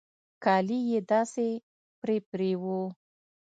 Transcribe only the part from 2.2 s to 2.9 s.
پرې وو.